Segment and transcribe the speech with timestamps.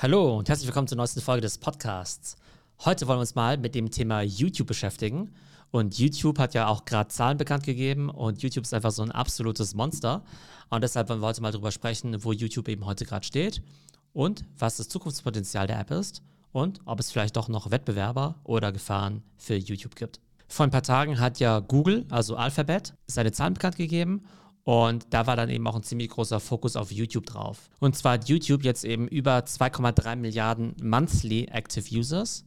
[0.00, 2.36] Hallo und herzlich willkommen zur neuesten Folge des Podcasts.
[2.84, 5.34] Heute wollen wir uns mal mit dem Thema YouTube beschäftigen.
[5.72, 9.10] Und YouTube hat ja auch gerade Zahlen bekannt gegeben und YouTube ist einfach so ein
[9.10, 10.22] absolutes Monster.
[10.70, 13.60] Und deshalb wollen wir heute mal darüber sprechen, wo YouTube eben heute gerade steht
[14.12, 16.22] und was das Zukunftspotenzial der App ist
[16.52, 20.20] und ob es vielleicht doch noch Wettbewerber oder Gefahren für YouTube gibt.
[20.46, 24.22] Vor ein paar Tagen hat ja Google, also Alphabet, seine Zahlen bekannt gegeben
[24.68, 27.70] und da war dann eben auch ein ziemlich großer Fokus auf YouTube drauf.
[27.80, 32.44] Und zwar hat YouTube jetzt eben über 2,3 Milliarden Monthly Active Users.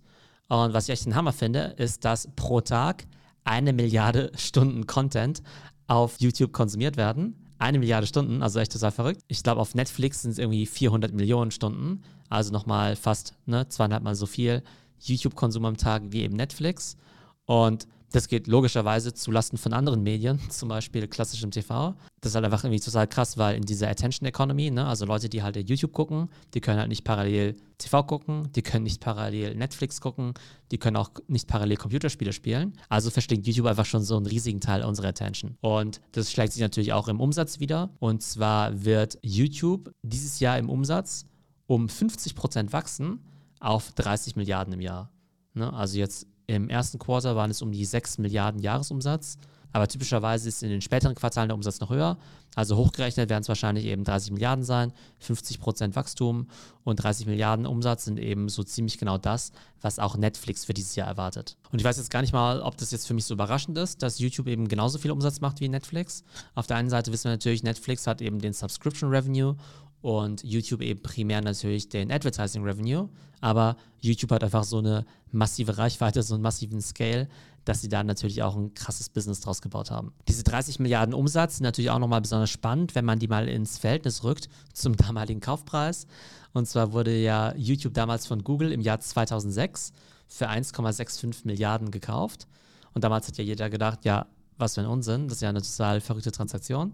[0.47, 3.07] Und was ich echt ein Hammer finde, ist, dass pro Tag
[3.43, 5.41] eine Milliarde Stunden Content
[5.87, 7.51] auf YouTube konsumiert werden.
[7.57, 9.23] Eine Milliarde Stunden, also echt total verrückt.
[9.27, 12.03] Ich glaube, auf Netflix sind es irgendwie 400 Millionen Stunden.
[12.29, 14.61] Also nochmal fast ne, zweieinhalb Mal so viel
[14.99, 16.97] YouTube-Konsum am Tag wie eben Netflix.
[17.45, 21.95] Und das geht logischerweise zulasten von anderen Medien, zum Beispiel klassischem TV.
[22.21, 25.27] Das ist halt einfach irgendwie total krass, weil in dieser Attention Economy, ne, also Leute,
[25.27, 29.55] die halt YouTube gucken, die können halt nicht parallel TV gucken, die können nicht parallel
[29.55, 30.35] Netflix gucken,
[30.69, 32.73] die können auch nicht parallel Computerspiele spielen.
[32.89, 35.57] Also verschlingt YouTube einfach schon so einen riesigen Teil unserer Attention.
[35.61, 37.89] Und das schlägt sich natürlich auch im Umsatz wieder.
[37.99, 41.25] Und zwar wird YouTube dieses Jahr im Umsatz
[41.65, 43.19] um 50 Prozent wachsen
[43.59, 45.11] auf 30 Milliarden im Jahr.
[45.53, 45.71] Ne?
[45.73, 49.37] Also jetzt im ersten Quarter waren es um die 6 Milliarden Jahresumsatz.
[49.73, 52.17] Aber typischerweise ist in den späteren Quartalen der Umsatz noch höher.
[52.55, 56.47] Also hochgerechnet werden es wahrscheinlich eben 30 Milliarden sein, 50 Prozent Wachstum
[56.83, 60.95] und 30 Milliarden Umsatz sind eben so ziemlich genau das, was auch Netflix für dieses
[60.95, 61.55] Jahr erwartet.
[61.71, 64.03] Und ich weiß jetzt gar nicht mal, ob das jetzt für mich so überraschend ist,
[64.03, 66.23] dass YouTube eben genauso viel Umsatz macht wie Netflix.
[66.53, 69.55] Auf der einen Seite wissen wir natürlich, Netflix hat eben den Subscription Revenue
[70.01, 73.07] und YouTube eben primär natürlich den Advertising Revenue.
[73.39, 77.27] Aber YouTube hat einfach so eine massive Reichweite, so einen massiven Scale,
[77.65, 80.13] dass sie da natürlich auch ein krasses Business draus gebaut haben.
[80.27, 83.77] Diese 30 Milliarden Umsatz sind natürlich auch nochmal besonders spannend, wenn man die mal ins
[83.77, 86.07] Verhältnis rückt zum damaligen Kaufpreis.
[86.53, 89.93] Und zwar wurde ja YouTube damals von Google im Jahr 2006
[90.27, 92.47] für 1,65 Milliarden gekauft.
[92.93, 95.61] Und damals hat ja jeder gedacht, ja, was für ein Unsinn, das ist ja eine
[95.61, 96.93] total verrückte Transaktion.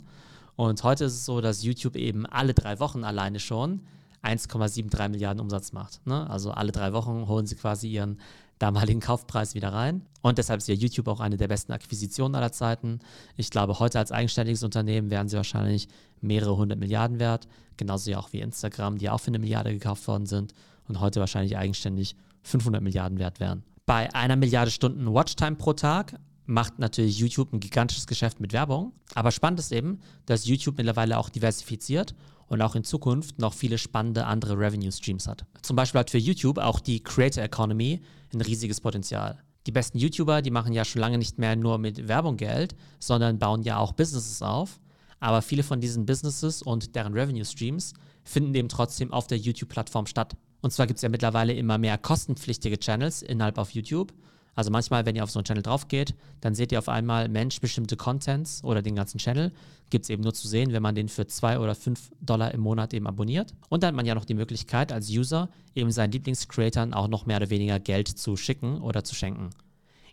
[0.56, 3.82] Und heute ist es so, dass YouTube eben alle drei Wochen alleine schon
[4.24, 6.06] 1,73 Milliarden Umsatz macht.
[6.06, 6.28] Ne?
[6.30, 8.20] Also alle drei Wochen holen sie quasi ihren
[8.60, 10.02] damaligen Kaufpreis wieder rein.
[10.22, 13.00] Und deshalb ist ja YouTube auch eine der besten Akquisitionen aller Zeiten.
[13.36, 15.88] Ich glaube, heute als eigenständiges Unternehmen wären sie wahrscheinlich
[16.22, 17.48] mehrere hundert Milliarden wert.
[17.78, 20.54] Genauso ja auch wie Instagram, die auch für eine Milliarde gekauft worden sind
[20.88, 23.64] und heute wahrscheinlich eigenständig 500 Milliarden wert wären.
[23.86, 28.94] Bei einer Milliarde Stunden Watchtime pro Tag macht natürlich YouTube ein gigantisches Geschäft mit Werbung.
[29.14, 32.16] Aber spannend ist eben, dass YouTube mittlerweile auch diversifiziert
[32.48, 35.46] und auch in Zukunft noch viele spannende andere Revenue Streams hat.
[35.62, 38.02] Zum Beispiel hat für YouTube auch die Creator Economy
[38.34, 39.40] ein riesiges Potenzial.
[39.66, 43.38] Die besten YouTuber, die machen ja schon lange nicht mehr nur mit Werbung Geld, sondern
[43.38, 44.80] bauen ja auch Businesses auf.
[45.20, 47.94] Aber viele von diesen Businesses und deren Revenue Streams
[48.24, 50.38] finden eben trotzdem auf der YouTube-Plattform statt.
[50.62, 54.14] Und zwar gibt es ja mittlerweile immer mehr kostenpflichtige Channels innerhalb auf YouTube
[54.58, 57.30] also manchmal, wenn ihr auf so einen Channel drauf geht, dann seht ihr auf einmal,
[57.30, 59.52] Mensch, bestimmte Contents oder den ganzen Channel
[59.92, 62.62] gibt es eben nur zu sehen, wenn man den für zwei oder fünf Dollar im
[62.62, 63.54] Monat eben abonniert.
[63.70, 67.28] Und dann hat man ja noch die Möglichkeit als User eben seinen Lieblingscreatern auch noch
[67.28, 69.52] mehr oder weniger Geld zu schicken oder zu schenken.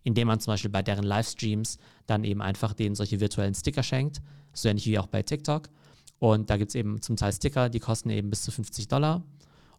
[0.02, 4.20] Indem man zum Beispiel bei deren Livestreams dann eben einfach denen solche virtuellen Sticker schenkt,
[4.52, 5.70] so ähnlich wie auch bei TikTok.
[6.18, 9.22] Und da gibt es eben zum Teil Sticker, die kosten eben bis zu 50 Dollar.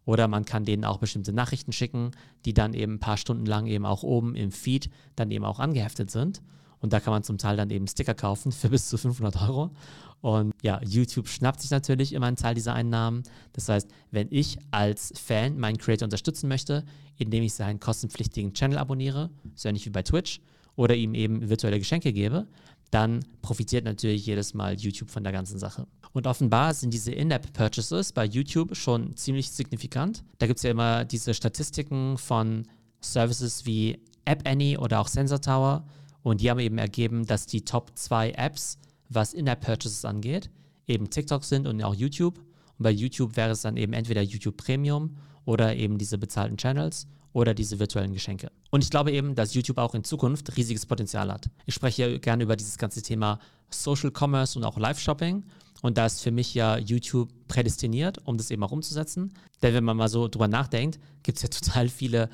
[0.06, 2.12] Oder man kann denen auch bestimmte Nachrichten schicken,
[2.46, 5.58] die dann eben ein paar Stunden lang eben auch oben im Feed dann eben auch
[5.58, 6.40] angeheftet sind.
[6.80, 9.72] Und da kann man zum Teil dann eben Sticker kaufen für bis zu 500 Euro.
[10.20, 13.24] Und ja, YouTube schnappt sich natürlich immer einen Teil dieser Einnahmen.
[13.52, 16.84] Das heißt, wenn ich als Fan meinen Creator unterstützen möchte,
[17.16, 20.40] indem ich seinen kostenpflichtigen Channel abonniere, so ähnlich wie bei Twitch,
[20.76, 22.46] oder ihm eben virtuelle Geschenke gebe,
[22.90, 25.86] dann profitiert natürlich jedes Mal YouTube von der ganzen Sache.
[26.12, 30.24] Und offenbar sind diese In-App-Purchases bei YouTube schon ziemlich signifikant.
[30.38, 32.66] Da gibt es ja immer diese Statistiken von
[33.00, 35.84] Services wie App Annie oder auch Sensor Tower.
[36.22, 40.50] Und die haben eben ergeben, dass die Top 2 Apps, was In-App-Purchases angeht,
[40.86, 42.38] eben TikTok sind und auch YouTube.
[42.38, 47.06] Und bei YouTube wäre es dann eben entweder YouTube Premium oder eben diese bezahlten Channels
[47.32, 48.50] oder diese virtuellen Geschenke.
[48.70, 51.48] Und ich glaube eben, dass YouTube auch in Zukunft riesiges Potenzial hat.
[51.64, 53.38] Ich spreche hier gerne über dieses ganze Thema
[53.70, 55.44] Social Commerce und auch Live-Shopping.
[55.82, 59.34] Und da ist für mich ja YouTube prädestiniert, um das eben auch umzusetzen.
[59.62, 62.28] Denn wenn man mal so drüber nachdenkt, gibt es ja total viele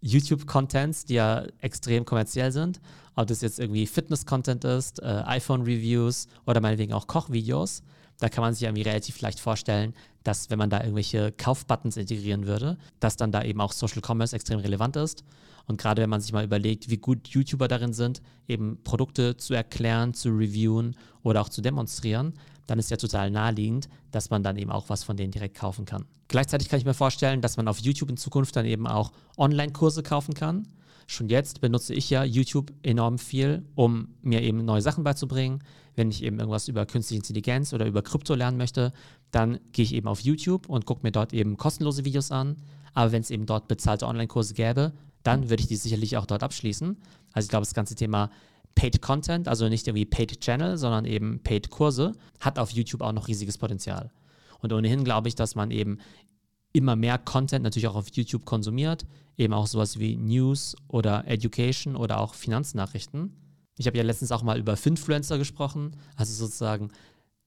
[0.00, 2.80] YouTube-Contents, die ja extrem kommerziell sind.
[3.16, 7.82] Ob das jetzt irgendwie Fitness-Content ist, äh, iPhone-Reviews oder meinetwegen auch Kochvideos.
[8.18, 12.46] Da kann man sich irgendwie relativ leicht vorstellen, dass wenn man da irgendwelche Kaufbuttons integrieren
[12.46, 15.24] würde, dass dann da eben auch Social Commerce extrem relevant ist.
[15.66, 19.54] Und gerade wenn man sich mal überlegt, wie gut YouTuber darin sind, eben Produkte zu
[19.54, 22.34] erklären, zu reviewen oder auch zu demonstrieren,
[22.66, 25.84] dann ist ja total naheliegend, dass man dann eben auch was von denen direkt kaufen
[25.84, 26.06] kann.
[26.28, 30.02] Gleichzeitig kann ich mir vorstellen, dass man auf YouTube in Zukunft dann eben auch Online-Kurse
[30.02, 30.68] kaufen kann.
[31.06, 35.62] Schon jetzt benutze ich ja YouTube enorm viel, um mir eben neue Sachen beizubringen.
[35.96, 38.92] Wenn ich eben irgendwas über künstliche Intelligenz oder über Krypto lernen möchte,
[39.30, 42.56] dann gehe ich eben auf YouTube und gucke mir dort eben kostenlose Videos an.
[42.94, 44.92] Aber wenn es eben dort bezahlte Online-Kurse gäbe,
[45.22, 46.96] dann würde ich die sicherlich auch dort abschließen.
[47.32, 48.30] Also ich glaube, das ganze Thema
[48.74, 53.12] Paid Content, also nicht irgendwie Paid Channel, sondern eben Paid Kurse, hat auf YouTube auch
[53.12, 54.10] noch riesiges Potenzial.
[54.60, 55.98] Und ohnehin glaube ich, dass man eben
[56.74, 59.06] immer mehr Content natürlich auch auf YouTube konsumiert,
[59.38, 63.32] eben auch sowas wie News oder Education oder auch Finanznachrichten.
[63.78, 66.90] Ich habe ja letztens auch mal über Finfluencer gesprochen, also sozusagen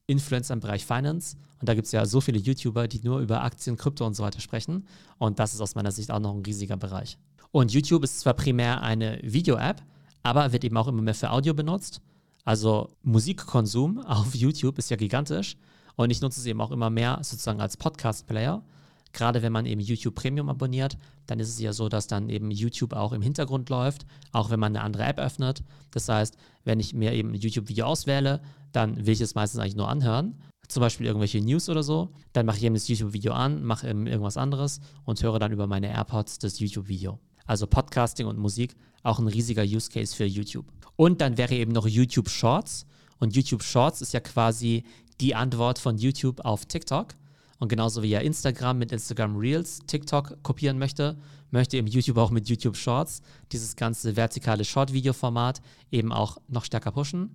[0.08, 1.38] Influencer im Bereich Finance.
[1.60, 4.24] Und da gibt es ja so viele YouTuber, die nur über Aktien, Krypto und so
[4.24, 4.88] weiter sprechen.
[5.18, 7.18] Und das ist aus meiner Sicht auch noch ein riesiger Bereich.
[7.52, 9.84] Und YouTube ist zwar primär eine Video-App,
[10.24, 12.02] aber wird eben auch immer mehr für Audio benutzt.
[12.46, 15.58] Also Musikkonsum auf YouTube ist ja gigantisch.
[15.96, 18.64] Und ich nutze es eben auch immer mehr sozusagen als Podcast-Player.
[19.13, 22.51] Gerade wenn man eben YouTube Premium abonniert, dann ist es ja so, dass dann eben
[22.51, 25.63] YouTube auch im Hintergrund läuft, auch wenn man eine andere App öffnet.
[25.92, 29.75] Das heißt, wenn ich mir eben ein YouTube-Video auswähle, dann will ich es meistens eigentlich
[29.75, 30.36] nur anhören.
[30.68, 32.12] Zum Beispiel irgendwelche News oder so.
[32.33, 35.88] Dann mache ich eben das YouTube-Video an, mache irgendwas anderes und höre dann über meine
[35.89, 37.19] AirPods das YouTube-Video.
[37.45, 40.65] Also Podcasting und Musik, auch ein riesiger Use Case für YouTube.
[40.98, 42.86] Und dann wäre eben noch YouTube Shorts.
[43.19, 44.83] Und YouTube Shorts ist ja quasi
[45.21, 47.15] die Antwort von YouTube auf TikTok.
[47.59, 51.18] Und genauso wie ja Instagram mit Instagram Reels TikTok kopieren möchte,
[51.51, 53.21] möchte eben YouTube auch mit YouTube Shorts
[53.51, 55.62] dieses ganze vertikale Short-Video-Format
[55.92, 57.31] eben auch noch stärker pushen.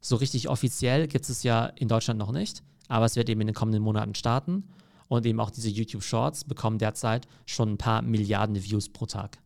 [0.00, 3.46] So richtig offiziell gibt es ja in Deutschland noch nicht, aber es wird eben in
[3.46, 4.64] den kommenden Monaten starten.
[5.08, 9.38] Und eben auch diese YouTube Shorts bekommen derzeit schon ein paar Milliarden Views pro Tag.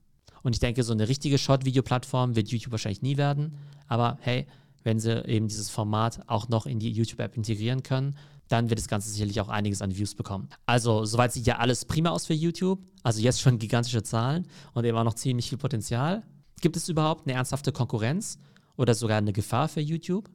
[0.45, 3.59] Und ich denke, so eine richtige Short-Video-Plattform wird YouTube wahrscheinlich nie werden.
[3.89, 4.47] Aber hey,
[4.85, 8.15] wenn sie eben dieses Format auch noch in die YouTube-App integrieren können,
[8.49, 10.49] dann wird das Ganze sicherlich auch einiges an Views bekommen.
[10.67, 12.81] Also, soweit sieht ja alles prima aus für YouTube.
[13.03, 16.23] Also jetzt schon gigantische Zahlen und eben auch noch ziemlich viel Potenzial.
[16.61, 18.39] Gibt es überhaupt eine ernsthafte Konkurrenz
[18.77, 20.31] oder sogar eine Gefahr für YouTube?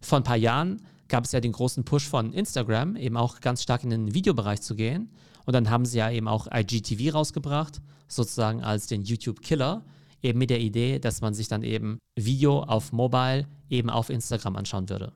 [0.00, 3.62] Vor ein paar Jahren gab es ja den großen Push von Instagram, eben auch ganz
[3.62, 5.10] stark in den Videobereich zu gehen.
[5.44, 9.84] Und dann haben sie ja eben auch IGTV rausgebracht, sozusagen als den YouTube-Killer,
[10.22, 14.56] eben mit der Idee, dass man sich dann eben Video auf Mobile eben auf Instagram
[14.56, 15.12] anschauen würde.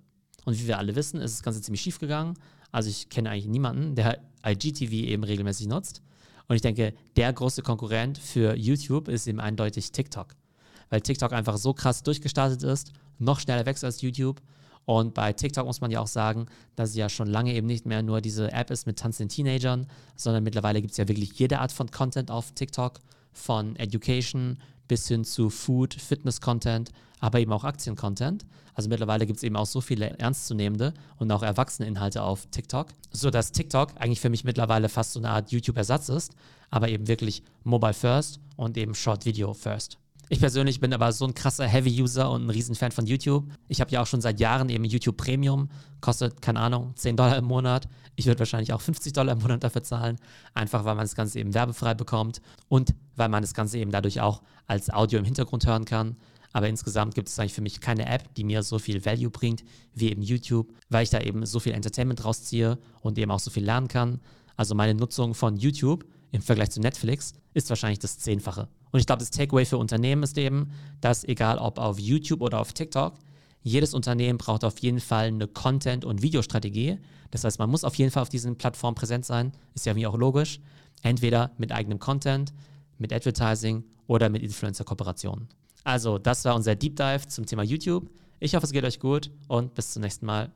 [0.47, 2.35] Und wie wir alle wissen, ist das Ganze ziemlich schief gegangen.
[2.71, 6.03] Also ich kenne eigentlich niemanden, der IGTV eben regelmäßig nutzt.
[6.47, 10.37] Und ich denke, der große Konkurrent für YouTube ist eben eindeutig TikTok.
[10.89, 14.41] Weil TikTok einfach so krass durchgestartet ist, noch schneller wächst als YouTube.
[14.85, 16.47] Und bei TikTok muss man ja auch sagen,
[16.77, 19.89] dass es ja schon lange eben nicht mehr nur diese App ist mit tanzenden Teenagern,
[20.15, 23.01] sondern mittlerweile gibt es ja wirklich jede Art von Content auf TikTok,
[23.37, 26.91] von Education bis hin zu Food, Fitness-Content,
[27.21, 28.47] aber eben auch Aktien-Content.
[28.75, 32.89] Also mittlerweile gibt es eben auch so viele ernstzunehmende und auch erwachsene Inhalte auf TikTok,
[33.11, 36.33] sodass TikTok eigentlich für mich mittlerweile fast so eine Art YouTube-Ersatz ist,
[36.71, 39.99] aber eben wirklich Mobile First und eben Short Video First.
[40.29, 43.45] Ich persönlich bin aber so ein krasser Heavy-User und ein Riesenfan von YouTube.
[43.69, 45.69] Ich habe ja auch schon seit Jahren eben YouTube Premium.
[46.01, 47.89] Kostet, keine Ahnung, 10 Dollar im Monat.
[48.17, 50.17] Ich würde wahrscheinlich auch 50 Dollar im Monat dafür zahlen.
[50.53, 54.21] Einfach weil man das Ganze eben werbefrei bekommt und weil man das Ganze eben dadurch
[54.21, 56.17] auch als Audio im Hintergrund hören kann.
[56.53, 59.63] Aber insgesamt gibt es eigentlich für mich keine App, die mir so viel Value bringt
[59.95, 63.51] wie eben YouTube, weil ich da eben so viel Entertainment rausziehe und eben auch so
[63.51, 64.21] viel lernen kann.
[64.57, 68.69] Also meine Nutzung von YouTube im Vergleich zu Netflix ist wahrscheinlich das Zehnfache.
[68.97, 70.71] Und ich glaube, das Takeaway für Unternehmen ist eben,
[71.03, 73.13] dass egal ob auf YouTube oder auf TikTok,
[73.63, 76.97] jedes Unternehmen braucht auf jeden Fall eine Content- und Videostrategie.
[77.31, 79.53] Das heißt, man muss auf jeden Fall auf diesen Plattformen präsent sein.
[79.75, 80.61] Ist ja wie auch logisch.
[81.03, 82.55] Entweder mit eigenem Content,
[82.97, 85.47] mit Advertising oder mit Influencer-Kooperationen.
[85.85, 88.09] Also, das war unser Deep Dive zum Thema YouTube.
[88.41, 90.53] Ich hoffe, es geht euch gut und bis zum nächsten Mal.